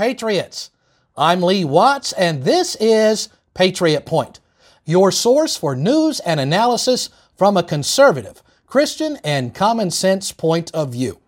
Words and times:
Patriots. 0.00 0.70
I'm 1.14 1.42
Lee 1.42 1.62
Watts, 1.62 2.12
and 2.14 2.42
this 2.42 2.74
is 2.80 3.28
Patriot 3.52 4.06
Point, 4.06 4.40
your 4.86 5.12
source 5.12 5.58
for 5.58 5.76
news 5.76 6.20
and 6.20 6.40
analysis 6.40 7.10
from 7.36 7.58
a 7.58 7.62
conservative, 7.62 8.42
Christian, 8.66 9.18
and 9.22 9.54
common 9.54 9.90
sense 9.90 10.32
point 10.32 10.70
of 10.70 10.92
view. 10.92 11.20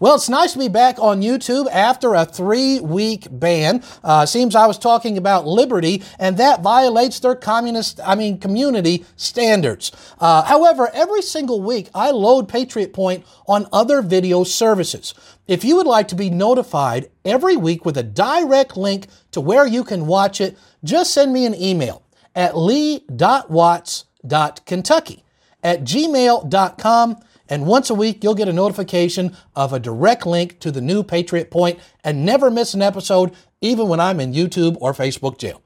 Well, 0.00 0.14
it's 0.14 0.28
nice 0.28 0.52
to 0.52 0.58
be 0.58 0.68
back 0.68 0.98
on 0.98 1.22
YouTube 1.22 1.68
after 1.70 2.14
a 2.14 2.24
three 2.24 2.80
week 2.80 3.26
ban. 3.30 3.82
Uh, 4.02 4.26
seems 4.26 4.54
I 4.54 4.66
was 4.66 4.78
talking 4.78 5.18
about 5.18 5.46
liberty, 5.46 6.02
and 6.18 6.36
that 6.38 6.62
violates 6.62 7.20
their 7.20 7.34
communist, 7.34 8.00
I 8.04 8.14
mean, 8.14 8.38
community 8.38 9.04
standards. 9.16 9.92
Uh, 10.18 10.42
however, 10.42 10.90
every 10.92 11.22
single 11.22 11.62
week 11.62 11.88
I 11.94 12.10
load 12.10 12.48
Patriot 12.48 12.92
Point 12.92 13.24
on 13.46 13.66
other 13.72 14.02
video 14.02 14.44
services. 14.44 15.14
If 15.46 15.64
you 15.64 15.76
would 15.76 15.86
like 15.86 16.08
to 16.08 16.14
be 16.14 16.30
notified 16.30 17.10
every 17.24 17.56
week 17.56 17.84
with 17.84 17.96
a 17.96 18.02
direct 18.02 18.76
link 18.76 19.06
to 19.32 19.40
where 19.40 19.66
you 19.66 19.84
can 19.84 20.06
watch 20.06 20.40
it, 20.40 20.58
just 20.82 21.14
send 21.14 21.32
me 21.32 21.46
an 21.46 21.54
email 21.54 22.02
at 22.34 22.56
lee.watts.kentucky 22.56 25.22
at 25.62 25.82
gmail.com 25.82 27.16
and 27.48 27.66
once 27.66 27.90
a 27.90 27.94
week, 27.94 28.22
you'll 28.22 28.34
get 28.34 28.48
a 28.48 28.52
notification 28.52 29.36
of 29.54 29.72
a 29.72 29.80
direct 29.80 30.26
link 30.26 30.58
to 30.60 30.70
the 30.70 30.80
new 30.80 31.02
Patriot 31.02 31.50
Point 31.50 31.78
and 32.04 32.24
never 32.24 32.50
miss 32.50 32.74
an 32.74 32.82
episode, 32.82 33.32
even 33.60 33.88
when 33.88 34.00
I'm 34.00 34.20
in 34.20 34.32
YouTube 34.32 34.76
or 34.80 34.92
Facebook 34.92 35.38
jail. 35.38 35.62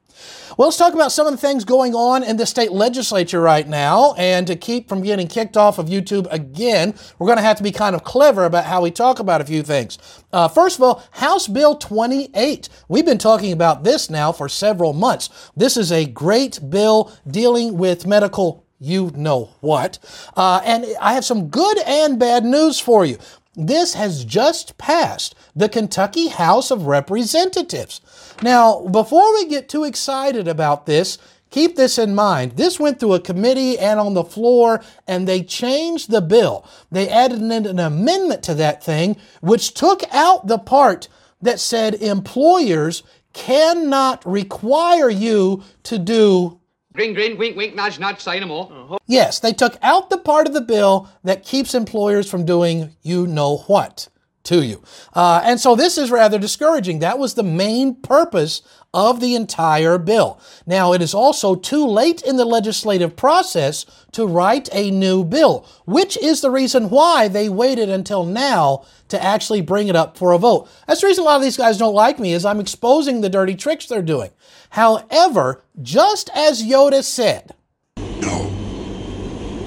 Well, 0.57 0.67
let's 0.67 0.77
talk 0.77 0.93
about 0.93 1.11
some 1.11 1.27
of 1.27 1.33
the 1.33 1.37
things 1.37 1.63
going 1.63 1.95
on 1.95 2.23
in 2.23 2.37
the 2.37 2.45
state 2.45 2.71
legislature 2.71 3.41
right 3.41 3.67
now. 3.67 4.13
And 4.17 4.45
to 4.47 4.55
keep 4.55 4.89
from 4.89 5.01
getting 5.01 5.27
kicked 5.27 5.57
off 5.57 5.79
of 5.79 5.87
YouTube 5.87 6.27
again, 6.31 6.93
we're 7.17 7.27
going 7.27 7.37
to 7.37 7.43
have 7.43 7.57
to 7.57 7.63
be 7.63 7.71
kind 7.71 7.95
of 7.95 8.03
clever 8.03 8.45
about 8.45 8.65
how 8.65 8.81
we 8.81 8.91
talk 8.91 9.19
about 9.19 9.41
a 9.41 9.45
few 9.45 9.63
things. 9.63 9.97
Uh, 10.31 10.47
first 10.47 10.77
of 10.77 10.83
all, 10.83 11.03
House 11.11 11.47
Bill 11.47 11.75
28. 11.75 12.69
We've 12.87 13.05
been 13.05 13.17
talking 13.17 13.51
about 13.51 13.83
this 13.83 14.09
now 14.09 14.31
for 14.31 14.49
several 14.49 14.93
months. 14.93 15.29
This 15.55 15.77
is 15.77 15.91
a 15.91 16.05
great 16.05 16.59
bill 16.69 17.11
dealing 17.27 17.77
with 17.77 18.05
medical 18.05 18.60
you 18.81 19.11
know 19.15 19.51
what. 19.61 19.99
Uh, 20.35 20.59
and 20.65 20.85
I 20.99 21.13
have 21.13 21.23
some 21.23 21.47
good 21.47 21.77
and 21.85 22.19
bad 22.19 22.43
news 22.43 22.79
for 22.79 23.05
you. 23.05 23.17
This 23.55 23.93
has 23.93 24.25
just 24.25 24.77
passed 24.77 25.35
the 25.55 25.69
Kentucky 25.69 26.29
House 26.29 26.71
of 26.71 26.87
Representatives. 26.87 28.01
Now, 28.41 28.87
before 28.87 29.33
we 29.33 29.45
get 29.47 29.69
too 29.69 29.83
excited 29.83 30.47
about 30.47 30.85
this, 30.85 31.17
keep 31.49 31.75
this 31.75 31.99
in 31.99 32.15
mind. 32.15 32.53
This 32.53 32.79
went 32.79 32.99
through 32.99 33.13
a 33.13 33.19
committee 33.19 33.77
and 33.77 33.99
on 33.99 34.13
the 34.13 34.23
floor, 34.23 34.81
and 35.05 35.27
they 35.27 35.43
changed 35.43 36.09
the 36.09 36.21
bill. 36.21 36.65
They 36.91 37.07
added 37.09 37.39
an, 37.39 37.51
an 37.51 37.77
amendment 37.77 38.41
to 38.43 38.55
that 38.55 38.83
thing, 38.83 39.17
which 39.41 39.73
took 39.73 40.01
out 40.13 40.47
the 40.47 40.57
part 40.57 41.07
that 41.41 41.59
said 41.59 41.95
employers 41.95 43.03
cannot 43.33 44.25
require 44.25 45.09
you 45.09 45.63
to 45.83 45.99
do 45.99 46.60
Grin, 46.93 47.13
grin, 47.13 47.37
wink, 47.37 47.55
wink, 47.55 47.73
nudge, 47.73 47.99
nudge, 47.99 48.19
say 48.19 48.39
no 48.39 48.47
more. 48.47 48.71
Uh-huh. 48.71 48.97
Yes, 49.07 49.39
they 49.39 49.53
took 49.53 49.77
out 49.81 50.09
the 50.09 50.17
part 50.17 50.45
of 50.47 50.53
the 50.53 50.61
bill 50.61 51.09
that 51.23 51.45
keeps 51.45 51.73
employers 51.73 52.29
from 52.29 52.45
doing 52.45 52.91
you 53.01 53.27
know 53.27 53.59
what 53.67 54.09
to 54.43 54.63
you. 54.63 54.81
Uh, 55.13 55.41
and 55.43 55.59
so 55.59 55.75
this 55.75 55.97
is 55.97 56.11
rather 56.11 56.39
discouraging. 56.39 56.99
That 56.99 57.19
was 57.19 57.33
the 57.33 57.43
main 57.43 57.95
purpose 57.95 58.61
of 58.93 59.19
the 59.19 59.35
entire 59.35 59.97
bill. 59.97 60.39
Now, 60.65 60.93
it 60.93 61.01
is 61.01 61.13
also 61.13 61.55
too 61.55 61.85
late 61.85 62.21
in 62.21 62.35
the 62.35 62.45
legislative 62.45 63.15
process 63.15 63.85
to 64.11 64.25
write 64.25 64.67
a 64.73 64.91
new 64.91 65.23
bill, 65.23 65.65
which 65.85 66.17
is 66.17 66.41
the 66.41 66.51
reason 66.51 66.89
why 66.89 67.27
they 67.27 67.47
waited 67.47 67.89
until 67.89 68.25
now 68.25 68.85
to 69.07 69.23
actually 69.23 69.61
bring 69.61 69.87
it 69.87 69.95
up 69.95 70.17
for 70.17 70.33
a 70.33 70.37
vote. 70.37 70.69
That's 70.87 71.01
the 71.01 71.07
reason 71.07 71.23
a 71.23 71.25
lot 71.25 71.37
of 71.37 71.41
these 71.41 71.57
guys 71.57 71.77
don't 71.77 71.93
like 71.95 72.19
me 72.19 72.33
is 72.33 72.45
I'm 72.45 72.59
exposing 72.59 73.21
the 73.21 73.29
dirty 73.29 73.55
tricks 73.55 73.85
they're 73.85 74.01
doing. 74.01 74.31
However, 74.71 75.63
just 75.81 76.29
as 76.35 76.63
Yoda 76.63 77.03
said, 77.03 77.55
No, 77.97 78.51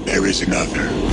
there 0.03 0.25
is 0.25 0.41
another. 0.41 1.04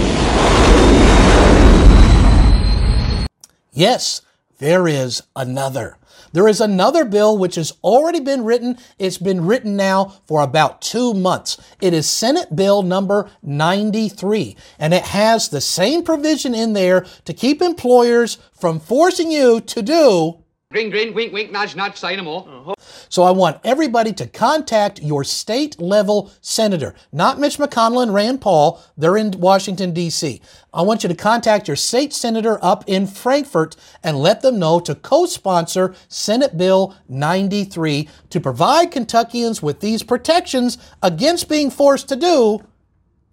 Yes, 3.72 4.20
there 4.58 4.86
is 4.86 5.22
another. 5.34 5.96
There 6.32 6.46
is 6.46 6.60
another 6.60 7.04
bill 7.04 7.36
which 7.36 7.54
has 7.56 7.72
already 7.82 8.20
been 8.20 8.44
written. 8.44 8.78
It's 8.98 9.18
been 9.18 9.46
written 9.46 9.76
now 9.76 10.20
for 10.26 10.42
about 10.42 10.82
two 10.82 11.14
months. 11.14 11.58
It 11.80 11.94
is 11.94 12.08
Senate 12.08 12.54
Bill 12.54 12.82
number 12.82 13.30
93, 13.42 14.56
and 14.78 14.92
it 14.92 15.04
has 15.04 15.48
the 15.48 15.60
same 15.60 16.02
provision 16.02 16.54
in 16.54 16.74
there 16.74 17.06
to 17.24 17.32
keep 17.32 17.62
employers 17.62 18.38
from 18.52 18.78
forcing 18.78 19.30
you 19.30 19.60
to 19.60 19.82
do 19.82 20.41
Wink, 20.72 21.32
wink, 21.32 21.52
nudge, 21.52 21.76
nudge, 21.76 21.96
say 21.96 22.16
no 22.16 22.22
more. 22.22 22.48
Uh-huh. 22.48 22.74
So 23.08 23.22
I 23.22 23.30
want 23.30 23.60
everybody 23.64 24.12
to 24.14 24.26
contact 24.26 25.00
your 25.02 25.24
state 25.24 25.80
level 25.80 26.32
senator, 26.40 26.94
not 27.12 27.38
Mitch 27.38 27.58
McConnell 27.58 28.02
and 28.02 28.14
Rand 28.14 28.40
Paul. 28.40 28.82
They're 28.96 29.16
in 29.16 29.32
Washington, 29.32 29.92
D.C. 29.92 30.40
I 30.72 30.82
want 30.82 31.02
you 31.02 31.08
to 31.08 31.14
contact 31.14 31.68
your 31.68 31.76
state 31.76 32.12
senator 32.12 32.58
up 32.64 32.84
in 32.86 33.06
Frankfort 33.06 33.76
and 34.02 34.16
let 34.16 34.40
them 34.40 34.58
know 34.58 34.80
to 34.80 34.94
co 34.94 35.26
sponsor 35.26 35.94
Senate 36.08 36.56
Bill 36.56 36.96
93 37.08 38.08
to 38.30 38.40
provide 38.40 38.90
Kentuckians 38.90 39.62
with 39.62 39.80
these 39.80 40.02
protections 40.02 40.78
against 41.02 41.48
being 41.48 41.70
forced 41.70 42.08
to 42.08 42.16
do 42.16 42.62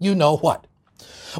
you 0.00 0.14
know 0.14 0.38
what. 0.38 0.66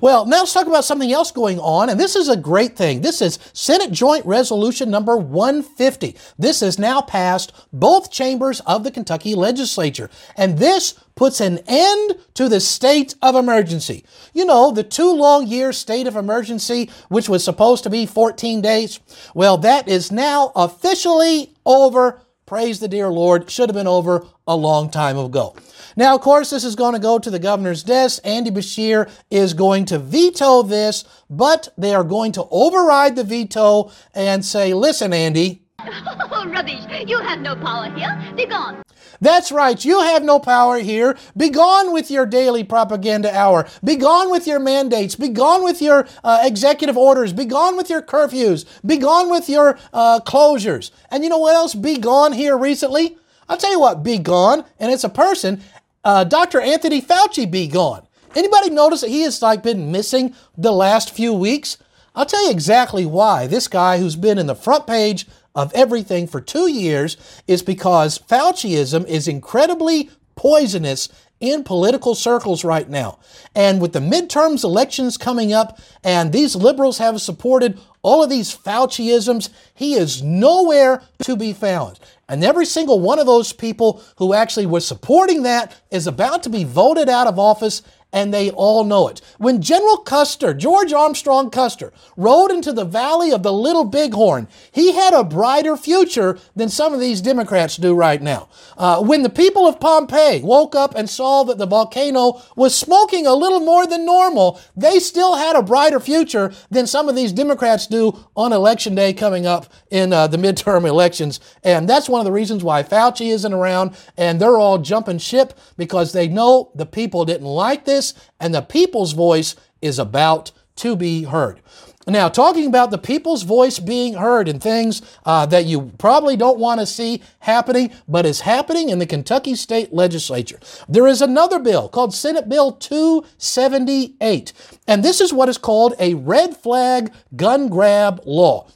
Well, 0.01 0.27
now 0.27 0.39
let's 0.39 0.53
talk 0.53 0.67
about 0.67 0.84
something 0.84 1.12
else 1.12 1.33
going 1.33 1.59
on, 1.59 1.89
and 1.89 1.99
this 1.99 2.15
is 2.15 2.28
a 2.28 2.37
great 2.37 2.77
thing. 2.77 3.01
This 3.01 3.21
is 3.21 3.39
Senate 3.53 3.91
Joint 3.91 4.25
Resolution 4.25 4.91
number 4.91 5.17
150. 5.17 6.17
This 6.39 6.61
has 6.61 6.78
now 6.78 7.01
passed 7.01 7.53
both 7.73 8.11
chambers 8.11 8.61
of 8.61 8.84
the 8.84 8.91
Kentucky 8.91 9.34
legislature, 9.34 10.11
and 10.37 10.59
this 10.59 10.95
puts 11.17 11.41
an 11.41 11.59
end 11.67 12.17
to 12.34 12.49
the 12.49 12.61
state 12.61 13.15
of 13.21 13.34
emergency. 13.34 14.05
You 14.33 14.45
know, 14.45 14.71
the 14.71 14.84
two 14.84 15.12
long 15.12 15.47
year 15.47 15.73
state 15.73 16.07
of 16.07 16.17
emergency, 16.17 16.89
which 17.09 17.28
was 17.28 17.45
supposed 17.45 17.83
to 17.84 17.91
be 17.91 18.07
14 18.07 18.61
days, 18.61 19.01
well, 19.34 19.59
that 19.59 19.89
is 19.89 20.12
now 20.12 20.53
officially 20.55 21.55
over. 21.67 22.22
Praise 22.50 22.81
the 22.81 22.88
dear 22.88 23.09
Lord. 23.12 23.49
Should 23.49 23.69
have 23.69 23.77
been 23.77 23.87
over 23.87 24.27
a 24.44 24.56
long 24.56 24.91
time 24.91 25.16
ago. 25.16 25.55
Now, 25.94 26.16
of 26.16 26.21
course, 26.21 26.50
this 26.50 26.65
is 26.65 26.75
going 26.75 26.94
to 26.94 26.99
go 26.99 27.16
to 27.16 27.31
the 27.31 27.38
governor's 27.38 27.84
desk. 27.84 28.21
Andy 28.25 28.50
Beshear 28.50 29.09
is 29.31 29.55
going 29.55 29.84
to 29.84 30.00
veto 30.00 30.65
this, 30.65 31.05
but 31.31 31.72
they 31.78 31.94
are 31.94 32.03
going 32.03 32.33
to 32.33 32.49
override 32.50 33.15
the 33.15 33.22
veto 33.22 33.93
and 34.16 34.44
say, 34.44 34.75
listen, 34.75 35.12
Andy. 35.12 35.62
Oh, 36.33 36.49
rubbish. 36.49 36.81
You 37.06 37.19
have 37.19 37.41
no 37.41 37.55
power 37.55 37.91
here. 37.91 38.33
Be 38.34 38.47
gone. 38.47 38.83
That's 39.21 39.50
right. 39.50 39.82
You 39.84 40.00
have 40.00 40.22
no 40.22 40.38
power 40.38 40.78
here. 40.78 41.16
Be 41.37 41.50
gone 41.50 41.93
with 41.93 42.10
your 42.10 42.26
daily 42.26 42.65
propaganda 42.65 43.34
hour. 43.34 43.66
Be 43.84 43.97
gone 43.97 44.31
with 44.31 44.47
your 44.47 44.59
mandates. 44.59 45.16
Be 45.16 45.28
gone 45.28 45.65
with 45.65 45.81
your 45.81 46.06
uh, 46.25 46.41
executive 46.43 46.97
orders. 46.97 47.32
Be 47.32 47.44
gone 47.44 47.76
with 47.76 47.91
your 47.91 48.03
curfews. 48.03 48.65
Be 48.84 48.97
gone 48.97 49.31
with 49.31 49.48
your 49.48 49.78
uh, 49.93 50.21
closures. 50.21 50.91
And 51.10 51.25
you 51.25 51.31
know 51.31 51.38
what 51.38 51.54
else? 51.54 51.75
Be 51.75 51.97
gone 51.97 52.32
here 52.32 52.56
recently. 52.56 53.16
I'll 53.48 53.56
tell 53.56 53.72
you 53.72 53.81
what, 53.81 54.04
be 54.04 54.19
gone. 54.19 54.65
And 54.78 54.93
it's 54.93 55.03
a 55.03 55.09
person 55.09 55.60
uh, 56.04 56.25
Dr. 56.25 56.60
Anthony 56.60 57.03
Fauci 57.03 57.50
be 57.50 57.66
gone. 57.66 58.06
Anybody 58.34 58.71
notice 58.71 59.00
that 59.00 59.10
he 59.10 59.22
has 59.22 59.42
like 59.42 59.62
been 59.62 59.91
missing 59.91 60.34
the 60.56 60.72
last 60.72 61.10
few 61.10 61.32
weeks? 61.32 61.78
I'll 62.15 62.27
tell 62.27 62.44
you 62.44 62.50
exactly 62.50 63.04
why. 63.06 63.47
This 63.47 63.69
guy 63.69 63.98
who's 63.98 64.16
been 64.16 64.38
in 64.38 64.47
the 64.47 64.54
front 64.54 64.87
page 64.87 65.27
of 65.55 65.72
everything 65.75 66.27
for 66.27 66.41
two 66.41 66.71
years 66.71 67.16
is 67.47 67.62
because 67.62 68.19
Fauciism 68.19 69.06
is 69.06 69.28
incredibly 69.28 70.11
poisonous 70.37 71.09
in 71.41 71.65
political 71.65 72.15
circles 72.15 72.65
right 72.65 72.89
now. 72.89 73.19
And 73.54 73.80
with 73.80 73.92
the 73.92 74.01
midterms 74.01 74.63
elections 74.63 75.16
coming 75.16 75.53
up, 75.53 75.80
and 76.04 76.33
these 76.33 76.54
liberals 76.54 76.98
have 76.98 77.21
supported 77.21 77.80
all 78.03 78.22
of 78.22 78.30
these 78.30 78.57
Fauciisms, 78.57 79.48
he 79.74 79.95
is 79.95 80.22
nowhere 80.22 81.03
to 81.22 81.36
be 81.36 81.53
found. 81.53 81.98
And 82.28 82.45
every 82.45 82.66
single 82.66 83.01
one 83.01 83.19
of 83.19 83.27
those 83.27 83.53
people 83.53 84.03
who 84.16 84.34
actually 84.34 84.66
was 84.66 84.86
supporting 84.86 85.42
that 85.42 85.74
is 85.91 86.07
about 86.07 86.42
to 86.45 86.51
be 86.51 86.65
voted 86.65 87.09
out 87.09 87.27
of 87.27 87.39
office 87.39 87.83
and 88.12 88.33
they 88.33 88.51
all 88.51 88.84
know 88.84 89.09
it. 89.09 89.21
When 89.39 89.62
General 89.62 89.98
Custer, 89.98 90.53
George 90.54 90.92
Armstrong 90.92 91.51
Custer, 91.51 91.92
rode 92.16 92.51
into 92.51 92.72
the 92.72 92.84
valley 92.84 93.30
of 93.33 93.42
the 93.42 93.53
Little 93.53 93.84
Bighorn, 93.84 94.48
he 94.72 94.92
had 94.92 95.15
a 95.15 95.24
brighter 95.24 95.77
future 95.77 96.39
than 96.57 96.68
some 96.68 96.92
of 96.92 97.01
these 97.01 97.21
Democrats 97.21 97.77
do 97.77 97.95
right 97.95 98.21
now. 98.21 98.48
Uh, 98.77 99.03
when 99.03 99.22
the 99.22 99.30
people 99.30 99.66
of 99.66 99.80
Pompeii 99.80 100.42
woke 100.42 100.74
up 100.74 100.95
and 100.95 101.09
saw 101.09 101.45
that 101.45 101.59
the 101.59 101.66
volcano 101.66 102.42
was 102.57 102.74
smoking 102.74 103.27
a 103.27 103.34
little 103.34 103.60
more 103.60 103.86
than 103.86 104.04
normal, 104.04 104.60
they 104.77 104.98
still 104.98 105.36
had 105.36 105.57
a 105.57 105.62
brighter 105.62 106.01
future 106.01 106.53
than 106.71 106.86
some 106.86 107.09
of 107.09 107.15
these 107.15 107.33
Democrats 107.33 107.86
do 107.86 108.27
on 108.36 108.53
election 108.53 108.95
day 108.95 109.12
coming 109.12 109.47
up 109.47 109.66
in 109.91 110.12
uh, 110.12 110.27
the 110.27 110.36
midterm 110.36 110.86
elections. 110.86 111.41
And 111.62 111.89
that's 111.89 112.09
one 112.09 112.21
of 112.21 112.24
the 112.24 112.33
reasons 112.33 112.65
why 112.65 112.83
Fauci 112.83 113.28
isn't 113.28 113.53
around 113.53 113.97
and 114.16 114.41
they're 114.41 114.59
all 114.59 114.78
jumping 114.78 115.18
ship 115.18 115.59
because 115.77 116.12
they 116.12 116.28
know 116.28 116.71
the 116.74 116.86
people 116.86 117.24
didn't 117.24 117.47
like 117.47 117.84
this 117.84 117.99
and 118.38 118.54
the 118.54 118.62
people's 118.62 119.12
voice 119.12 119.56
is 119.80 119.98
about 119.98 120.52
to 120.76 120.97
be 120.97 121.24
heard. 121.24 121.60
Now, 122.06 122.28
talking 122.28 122.66
about 122.66 122.91
the 122.91 122.98
people's 122.98 123.42
voice 123.42 123.78
being 123.78 124.14
heard 124.14 124.48
and 124.48 124.60
things 124.60 125.02
uh, 125.26 125.44
that 125.47 125.66
you 125.66 125.92
probably 125.98 126.34
don't 126.36 126.58
want 126.58 126.80
to 126.80 126.86
see 126.86 127.22
happening, 127.41 127.92
but 128.08 128.24
is 128.24 128.41
happening 128.41 128.88
in 128.88 128.98
the 128.98 129.06
Kentucky 129.06 129.54
State 129.54 129.92
Legislature. 129.92 130.58
There 130.88 131.06
is 131.06 131.20
another 131.20 131.58
bill 131.58 131.88
called 131.91 132.14
Senate 132.14 132.48
Bill 132.48 132.72
278, 132.72 134.52
and 134.88 135.04
this 135.04 135.20
is 135.20 135.32
what 135.32 135.50
is 135.50 135.58
called 135.58 135.94
a 135.98 136.14
red 136.14 136.56
flag 136.56 137.12
gun 137.36 137.68
grab 137.68 138.22
law. 138.24 138.66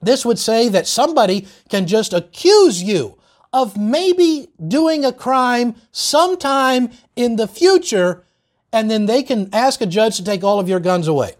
This 0.00 0.24
would 0.24 0.38
say 0.38 0.68
that 0.68 0.86
somebody 0.86 1.48
can 1.68 1.86
just 1.86 2.12
accuse 2.12 2.82
you 2.82 3.18
of 3.52 3.76
maybe 3.76 4.48
doing 4.68 5.04
a 5.04 5.12
crime 5.12 5.74
sometime 5.90 6.90
in 7.16 7.36
the 7.36 7.48
future, 7.48 8.22
and 8.72 8.90
then 8.90 9.06
they 9.06 9.22
can 9.22 9.48
ask 9.52 9.80
a 9.80 9.86
judge 9.86 10.16
to 10.16 10.24
take 10.24 10.44
all 10.44 10.58
of 10.58 10.68
your 10.68 10.80
guns 10.80 11.08
away. 11.08 11.34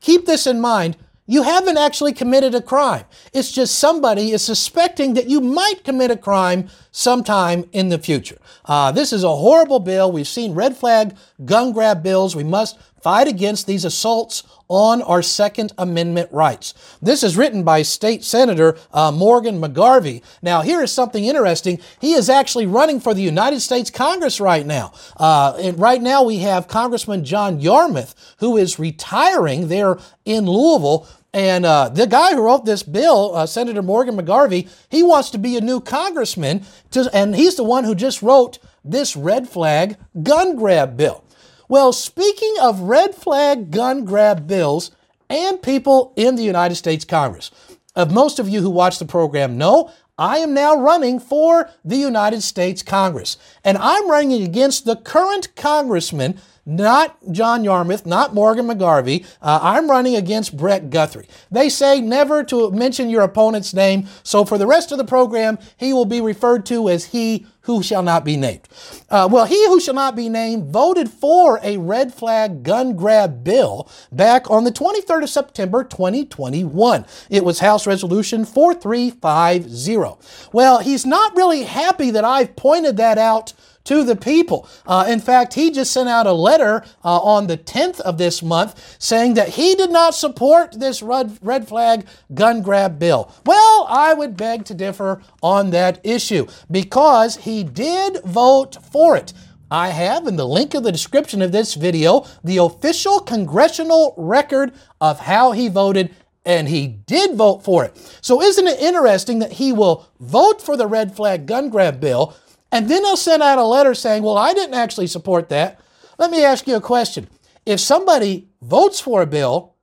Keep 0.00 0.26
this 0.26 0.46
in 0.46 0.60
mind. 0.60 0.96
You 1.26 1.44
haven't 1.44 1.78
actually 1.78 2.12
committed 2.12 2.54
a 2.54 2.60
crime. 2.60 3.04
It's 3.32 3.52
just 3.52 3.78
somebody 3.78 4.32
is 4.32 4.44
suspecting 4.44 5.14
that 5.14 5.30
you 5.30 5.40
might 5.40 5.84
commit 5.84 6.10
a 6.10 6.16
crime 6.16 6.68
sometime 6.90 7.64
in 7.72 7.88
the 7.88 7.98
future. 7.98 8.38
Uh, 8.64 8.90
this 8.90 9.12
is 9.12 9.22
a 9.22 9.36
horrible 9.36 9.78
bill. 9.78 10.10
We've 10.10 10.26
seen 10.26 10.52
red 10.52 10.76
flag 10.76 11.16
gun 11.44 11.72
grab 11.72 12.02
bills. 12.02 12.34
We 12.34 12.44
must 12.44 12.76
fight 13.02 13.28
against 13.28 13.66
these 13.66 13.84
assaults 13.84 14.44
on 14.68 15.02
our 15.02 15.20
Second 15.20 15.72
Amendment 15.76 16.30
rights. 16.32 16.72
This 17.02 17.22
is 17.22 17.36
written 17.36 17.62
by 17.62 17.82
State 17.82 18.24
Senator 18.24 18.78
uh, 18.92 19.10
Morgan 19.12 19.60
McGarvey. 19.60 20.22
Now, 20.40 20.62
here 20.62 20.82
is 20.82 20.90
something 20.90 21.24
interesting. 21.24 21.78
He 22.00 22.14
is 22.14 22.30
actually 22.30 22.66
running 22.66 23.00
for 23.00 23.12
the 23.12 23.20
United 23.22 23.60
States 23.60 23.90
Congress 23.90 24.40
right 24.40 24.64
now. 24.64 24.92
Uh, 25.16 25.58
and 25.60 25.78
right 25.78 26.00
now, 26.00 26.22
we 26.22 26.38
have 26.38 26.68
Congressman 26.68 27.24
John 27.24 27.60
Yarmuth, 27.60 28.14
who 28.38 28.56
is 28.56 28.78
retiring 28.78 29.68
there 29.68 29.98
in 30.24 30.46
Louisville. 30.46 31.06
And 31.34 31.66
uh, 31.66 31.88
the 31.88 32.06
guy 32.06 32.34
who 32.34 32.42
wrote 32.42 32.64
this 32.64 32.82
bill, 32.82 33.34
uh, 33.34 33.46
Senator 33.46 33.82
Morgan 33.82 34.16
McGarvey, 34.16 34.68
he 34.90 35.02
wants 35.02 35.30
to 35.30 35.38
be 35.38 35.56
a 35.56 35.60
new 35.60 35.80
congressman, 35.80 36.64
to, 36.92 37.10
and 37.12 37.34
he's 37.34 37.56
the 37.56 37.64
one 37.64 37.84
who 37.84 37.94
just 37.94 38.22
wrote 38.22 38.58
this 38.84 39.16
red 39.16 39.48
flag 39.48 39.96
gun 40.22 40.56
grab 40.56 40.96
bill. 40.96 41.24
Well, 41.68 41.92
speaking 41.92 42.54
of 42.60 42.80
red 42.80 43.14
flag 43.14 43.70
gun 43.70 44.04
grab 44.04 44.46
bills 44.46 44.90
and 45.28 45.62
people 45.62 46.12
in 46.16 46.36
the 46.36 46.42
United 46.42 46.74
States 46.74 47.04
Congress, 47.04 47.50
of 47.94 48.12
most 48.12 48.38
of 48.38 48.48
you 48.48 48.60
who 48.62 48.70
watch 48.70 48.98
the 48.98 49.04
program 49.04 49.58
know, 49.58 49.90
I 50.18 50.38
am 50.38 50.54
now 50.54 50.76
running 50.76 51.18
for 51.18 51.70
the 51.84 51.96
United 51.96 52.42
States 52.42 52.82
Congress. 52.82 53.36
And 53.64 53.78
I'm 53.78 54.10
running 54.10 54.42
against 54.42 54.84
the 54.84 54.96
current 54.96 55.54
congressman 55.56 56.38
not 56.64 57.18
John 57.32 57.64
Yarmuth, 57.64 58.06
not 58.06 58.34
Morgan 58.34 58.66
McGarvey. 58.66 59.24
Uh, 59.40 59.58
I'm 59.62 59.90
running 59.90 60.14
against 60.14 60.56
Brett 60.56 60.90
Guthrie. 60.90 61.28
They 61.50 61.68
say 61.68 62.00
never 62.00 62.44
to 62.44 62.70
mention 62.70 63.10
your 63.10 63.22
opponent's 63.22 63.74
name, 63.74 64.06
so 64.22 64.44
for 64.44 64.58
the 64.58 64.66
rest 64.66 64.92
of 64.92 64.98
the 64.98 65.04
program, 65.04 65.58
he 65.76 65.92
will 65.92 66.04
be 66.04 66.20
referred 66.20 66.64
to 66.66 66.88
as 66.88 67.06
he 67.06 67.46
who 67.62 67.82
shall 67.82 68.02
not 68.02 68.24
be 68.24 68.36
named. 68.36 68.68
Uh, 69.10 69.28
well, 69.30 69.46
he 69.46 69.66
who 69.66 69.80
shall 69.80 69.94
not 69.94 70.16
be 70.16 70.28
named 70.28 70.72
voted 70.72 71.08
for 71.08 71.60
a 71.62 71.76
red 71.78 72.12
flag 72.12 72.62
gun 72.62 72.96
grab 72.96 73.44
bill 73.44 73.88
back 74.10 74.50
on 74.50 74.64
the 74.64 74.72
23rd 74.72 75.22
of 75.22 75.30
September 75.30 75.84
2021. 75.84 77.06
It 77.30 77.44
was 77.44 77.60
House 77.60 77.86
Resolution 77.86 78.44
4350. 78.44 80.50
Well, 80.52 80.80
he's 80.80 81.06
not 81.06 81.36
really 81.36 81.62
happy 81.62 82.10
that 82.10 82.24
I've 82.24 82.56
pointed 82.56 82.96
that 82.96 83.18
out 83.18 83.52
to 83.84 84.04
the 84.04 84.16
people. 84.16 84.68
Uh, 84.86 85.06
in 85.08 85.20
fact, 85.20 85.54
he 85.54 85.70
just 85.70 85.92
sent 85.92 86.08
out 86.08 86.26
a 86.26 86.32
letter 86.32 86.84
uh, 87.04 87.18
on 87.18 87.46
the 87.46 87.58
10th 87.58 88.00
of 88.00 88.18
this 88.18 88.42
month 88.42 88.96
saying 88.98 89.34
that 89.34 89.50
he 89.50 89.74
did 89.74 89.90
not 89.90 90.14
support 90.14 90.78
this 90.78 91.02
red, 91.02 91.38
red 91.42 91.68
flag 91.68 92.06
gun 92.34 92.62
grab 92.62 92.98
bill. 92.98 93.32
Well, 93.44 93.86
I 93.88 94.14
would 94.14 94.36
beg 94.36 94.64
to 94.66 94.74
differ 94.74 95.20
on 95.42 95.70
that 95.70 96.00
issue 96.04 96.46
because 96.70 97.36
he 97.36 97.64
did 97.64 98.22
vote 98.24 98.76
for 98.90 99.16
it. 99.16 99.32
I 99.70 99.88
have 99.88 100.26
in 100.26 100.36
the 100.36 100.46
link 100.46 100.74
of 100.74 100.82
the 100.82 100.92
description 100.92 101.40
of 101.40 101.50
this 101.50 101.74
video 101.74 102.26
the 102.44 102.58
official 102.58 103.20
congressional 103.20 104.12
record 104.18 104.72
of 105.00 105.20
how 105.20 105.52
he 105.52 105.68
voted 105.68 106.14
and 106.44 106.68
he 106.68 106.86
did 106.86 107.36
vote 107.36 107.64
for 107.64 107.84
it. 107.84 107.96
So, 108.20 108.42
isn't 108.42 108.66
it 108.66 108.80
interesting 108.80 109.38
that 109.38 109.52
he 109.52 109.72
will 109.72 110.08
vote 110.20 110.60
for 110.60 110.76
the 110.76 110.86
red 110.86 111.14
flag 111.14 111.46
gun 111.46 111.70
grab 111.70 112.00
bill, 112.00 112.34
and 112.72 112.88
then 112.88 113.02
they'll 113.02 113.16
send 113.16 113.42
out 113.42 113.58
a 113.58 113.64
letter 113.64 113.94
saying, 113.94 114.22
Well, 114.22 114.38
I 114.38 114.54
didn't 114.54 114.74
actually 114.74 115.06
support 115.06 115.50
that. 115.50 115.78
Let 116.18 116.30
me 116.30 116.42
ask 116.42 116.66
you 116.66 116.74
a 116.74 116.80
question. 116.80 117.28
If 117.64 117.78
somebody 117.78 118.48
votes 118.60 118.98
for 119.00 119.22
a 119.22 119.26
bill, 119.26 119.74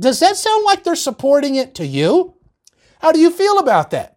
does 0.00 0.18
that 0.20 0.36
sound 0.36 0.64
like 0.64 0.82
they're 0.82 0.96
supporting 0.96 1.54
it 1.54 1.74
to 1.76 1.86
you? 1.86 2.34
How 3.00 3.12
do 3.12 3.20
you 3.20 3.30
feel 3.30 3.58
about 3.58 3.90
that? 3.90 4.16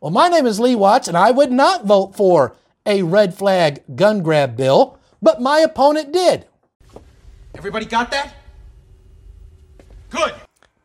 Well, 0.00 0.10
my 0.10 0.28
name 0.28 0.46
is 0.46 0.60
Lee 0.60 0.76
Watts, 0.76 1.08
and 1.08 1.16
I 1.16 1.30
would 1.30 1.50
not 1.50 1.84
vote 1.84 2.14
for 2.16 2.56
a 2.86 3.02
red 3.02 3.34
flag 3.34 3.82
gun 3.94 4.22
grab 4.22 4.56
bill, 4.56 4.98
but 5.20 5.42
my 5.42 5.58
opponent 5.58 6.12
did. 6.12 6.46
Everybody 7.54 7.86
got 7.86 8.10
that? 8.10 8.34
Good. 10.10 10.34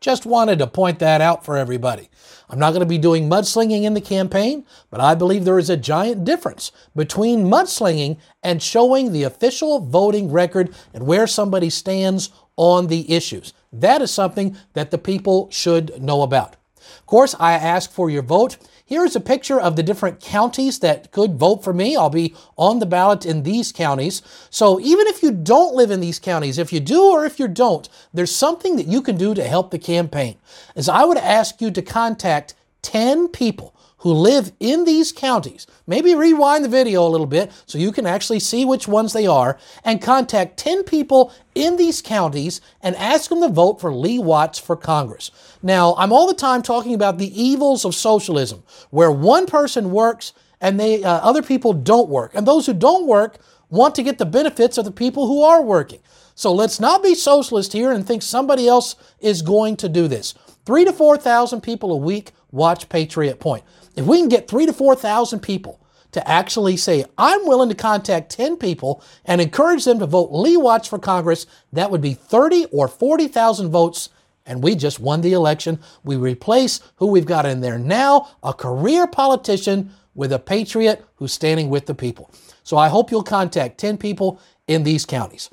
Just 0.02 0.26
wanted 0.26 0.58
to 0.58 0.66
point 0.66 0.98
that 0.98 1.22
out 1.22 1.46
for 1.46 1.56
everybody. 1.56 2.10
I'm 2.50 2.58
not 2.58 2.72
going 2.72 2.80
to 2.80 2.88
be 2.88 2.98
doing 2.98 3.30
mudslinging 3.30 3.84
in 3.84 3.94
the 3.94 4.02
campaign, 4.02 4.66
but 4.90 5.00
I 5.00 5.14
believe 5.14 5.46
there 5.46 5.60
is 5.60 5.70
a 5.70 5.78
giant 5.78 6.26
difference 6.26 6.72
between 6.96 7.46
mudslinging 7.46 8.18
and 8.42 8.64
showing 8.64 9.12
the 9.12 9.24
official 9.24 9.80
voting 9.80 10.32
record 10.32 10.74
and 10.92 11.06
where 11.06 11.28
somebody 11.28 11.70
stands 11.70 12.32
on 12.58 12.88
the 12.88 13.14
issues. 13.14 13.54
That 13.72 14.02
is 14.02 14.10
something 14.10 14.58
that 14.74 14.90
the 14.90 14.98
people 14.98 15.50
should 15.52 16.02
know 16.02 16.24
about. 16.24 16.56
Of 16.78 17.06
course, 17.06 17.36
I 17.40 17.54
ask 17.54 17.92
for 17.92 18.10
your 18.10 18.24
vote. 18.24 18.58
Here's 18.92 19.16
a 19.16 19.22
picture 19.22 19.58
of 19.58 19.78
the 19.78 19.84
different 19.84 20.20
counties 20.20 20.80
that 20.80 21.14
could 21.14 21.36
vote 21.36 21.64
for 21.64 21.72
me. 21.72 21.96
I'll 21.96 22.10
be 22.10 22.36
on 22.58 22.80
the 22.80 22.86
ballot 22.86 23.26
in 23.26 23.44
these 23.44 23.72
counties. 23.72 24.22
So 24.50 24.82
even 24.82 25.08
if 25.08 25.24
you 25.24 25.32
don't 25.32 25.74
live 25.74 25.92
in 25.92 26.02
these 26.02 26.20
counties, 26.20 26.58
if 26.58 26.74
you 26.74 26.82
do 26.82 27.02
or 27.02 27.24
if 27.24 27.40
you 27.40 27.48
don't, 27.48 27.88
there's 28.14 28.36
something 28.36 28.76
that 28.76 28.88
you 28.88 29.02
can 29.02 29.16
do 29.16 29.34
to 29.34 29.48
help 29.48 29.72
the 29.72 29.80
campaign. 29.80 30.36
As 30.76 30.90
I 30.90 31.06
would 31.06 31.18
ask 31.18 31.62
you 31.62 31.72
to 31.72 31.82
contact 31.82 32.54
10 32.82 33.30
people 33.30 33.74
who 34.02 34.12
live 34.12 34.52
in 34.60 34.84
these 34.84 35.12
counties, 35.12 35.68
maybe 35.86 36.16
rewind 36.16 36.66
the 36.66 36.70
video 36.70 37.06
a 37.06 37.10
little 37.10 37.28
bit 37.28 37.52
so 37.66 37.78
you 37.78 37.92
can 37.92 38.06
actually 38.06 38.40
see 38.40 38.66
which 38.66 38.88
ones 38.88 39.14
they 39.14 39.28
are, 39.28 39.58
and 39.84 40.02
contact 40.02 40.58
10 40.58 40.84
people 40.84 41.32
in 41.54 41.78
these 41.78 42.02
counties 42.02 42.62
and 42.82 42.96
ask 42.96 43.30
them 43.30 43.42
to 43.42 43.50
vote 43.50 43.80
for 43.80 43.94
Lee 43.94 44.18
Watts 44.18 44.58
for 44.58 44.76
Congress. 44.76 45.30
Now, 45.62 45.94
I'm 45.98 46.12
all 46.12 46.28
the 46.28 46.34
time 46.34 46.64
talking 46.64 46.96
about 46.96 47.20
the 47.20 47.42
evils 47.42 47.86
of 47.86 47.94
socialism, 47.94 48.64
where 48.90 49.12
one 49.12 49.46
person 49.46 49.92
works 49.92 50.34
and 50.60 50.80
they 50.80 51.04
uh, 51.04 51.20
other 51.20 51.42
people 51.42 51.74
don't 51.74 52.10
work, 52.10 52.32
and 52.36 52.48
those 52.48 52.66
who 52.68 52.74
don't 52.74 53.08
work 53.08 53.38
want 53.70 53.96
to 53.96 54.04
get 54.04 54.18
the 54.18 54.26
benefits 54.26 54.78
of 54.78 54.86
the 54.86 54.92
people 54.92 55.28
who 55.28 55.42
are 55.44 55.62
working. 55.62 56.00
So 56.36 56.52
let's 56.54 56.80
not 56.80 57.04
be 57.04 57.14
socialist 57.16 57.74
here 57.74 57.92
and 57.92 58.06
think 58.06 58.22
somebody 58.22 58.68
else 58.68 58.96
is 59.20 59.42
going 59.42 59.78
to 59.78 59.90
do 59.90 60.08
this. 60.08 60.34
Three 60.66 60.86
to 60.86 60.94
4,000 60.94 61.62
people 61.62 61.92
a 61.92 61.98
week 61.98 62.32
watch 62.52 62.88
Patriot 62.90 63.40
Point. 63.40 63.64
If 63.96 64.06
we 64.06 64.20
can 64.20 64.30
get 64.30 64.48
three 64.48 64.66
to 64.66 64.74
4,000 64.74 65.40
people 65.40 65.80
to 66.12 66.28
actually 66.30 66.78
say, 66.78 67.06
I'm 67.18 67.48
willing 67.48 67.70
to 67.70 67.76
contact 67.76 68.32
10 68.32 68.58
people 68.58 69.04
and 69.26 69.42
encourage 69.42 69.86
them 69.86 70.00
to 70.00 70.06
vote 70.06 70.32
Lee 70.32 70.58
Watts 70.58 70.88
for 70.88 71.00
Congress, 71.00 71.46
that 71.74 71.90
would 71.90 72.02
be 72.02 72.14
30 72.14 72.66
or 72.72 72.88
40,000 72.88 73.70
votes, 73.70 74.10
and 74.46 74.62
we 74.62 74.76
just 74.76 75.00
won 75.00 75.22
the 75.22 75.34
election. 75.34 75.80
We 76.04 76.16
replace 76.16 76.82
who 76.98 77.08
we've 77.08 77.26
got 77.26 77.46
in 77.46 77.62
there 77.62 77.80
now, 77.80 78.30
a 78.44 78.54
career 78.54 79.08
politician 79.08 79.92
with 80.14 80.34
a 80.34 80.40
patriot 80.40 81.04
who's 81.16 81.32
standing 81.34 81.70
with 81.70 81.86
the 81.86 81.96
people. 81.96 82.30
So 82.64 82.78
I 82.78 82.90
hope 82.90 83.10
you'll 83.10 83.24
contact 83.24 83.78
10 83.78 83.98
people 83.98 84.40
in 84.68 84.84
these 84.84 85.06
counties. 85.06 85.50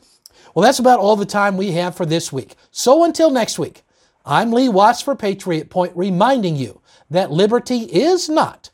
Well, 0.54 0.64
that's 0.64 0.80
about 0.80 0.98
all 0.98 1.16
the 1.16 1.24
time 1.24 1.56
we 1.56 1.72
have 1.72 1.96
for 1.96 2.04
this 2.04 2.32
week. 2.32 2.56
So 2.70 3.04
until 3.04 3.30
next 3.30 3.58
week, 3.58 3.84
I'm 4.30 4.52
Lee 4.52 4.68
Watts 4.68 5.00
for 5.00 5.16
Patriot 5.16 5.70
Point, 5.70 5.96
reminding 5.96 6.54
you 6.54 6.82
that 7.08 7.30
liberty 7.30 7.84
is 7.84 8.28
not 8.28 8.68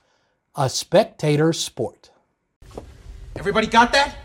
a 0.56 0.68
spectator 0.68 1.52
sport. 1.52 2.10
Everybody 3.36 3.68
got 3.68 3.92
that? 3.92 4.16